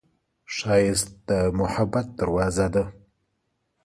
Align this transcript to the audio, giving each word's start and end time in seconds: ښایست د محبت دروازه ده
ښایست 0.55 1.07
د 1.27 1.31
محبت 1.59 2.07
دروازه 2.19 2.67
ده 2.73 2.83